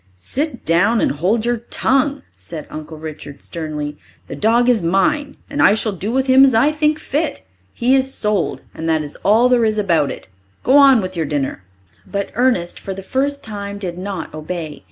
"Sit 0.17 0.65
down 0.65 0.99
and 0.99 1.11
hold 1.11 1.45
your 1.45 1.57
tongue," 1.69 2.23
said 2.35 2.65
Uncle 2.71 2.97
Richard 2.97 3.43
sternly. 3.43 3.99
"The 4.27 4.35
dog 4.35 4.67
is 4.67 4.81
mine, 4.81 5.37
and 5.47 5.61
I 5.61 5.75
shall 5.75 5.91
do 5.91 6.11
with 6.11 6.25
him 6.25 6.43
as 6.43 6.55
I 6.55 6.71
think 6.71 6.97
fit. 6.97 7.43
He 7.71 7.93
is 7.95 8.11
sold, 8.11 8.63
and 8.73 8.89
that 8.89 9.03
is 9.03 9.15
all 9.17 9.47
there 9.47 9.63
is 9.63 9.77
about 9.77 10.09
it. 10.09 10.27
Go 10.63 10.75
on 10.75 11.03
with 11.03 11.15
your 11.15 11.27
dinner." 11.27 11.63
But 12.07 12.31
Ernest 12.33 12.79
for 12.79 12.95
the 12.95 13.03
first 13.03 13.43
time 13.43 13.77
did 13.77 13.95
not 13.95 14.33
obey. 14.33 14.79